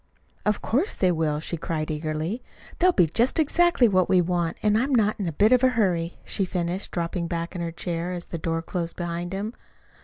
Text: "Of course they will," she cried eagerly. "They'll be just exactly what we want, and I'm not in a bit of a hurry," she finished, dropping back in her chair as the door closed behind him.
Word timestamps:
"Of 0.47 0.63
course 0.63 0.97
they 0.97 1.11
will," 1.11 1.39
she 1.39 1.57
cried 1.57 1.91
eagerly. 1.91 2.41
"They'll 2.79 2.91
be 2.91 3.05
just 3.05 3.37
exactly 3.37 3.87
what 3.87 4.09
we 4.09 4.19
want, 4.19 4.57
and 4.63 4.75
I'm 4.75 4.95
not 4.95 5.19
in 5.19 5.27
a 5.27 5.31
bit 5.31 5.51
of 5.51 5.63
a 5.63 5.69
hurry," 5.77 6.17
she 6.25 6.43
finished, 6.43 6.89
dropping 6.89 7.27
back 7.27 7.53
in 7.53 7.61
her 7.61 7.71
chair 7.71 8.11
as 8.11 8.25
the 8.25 8.39
door 8.39 8.63
closed 8.63 8.95
behind 8.95 9.31
him. 9.31 9.53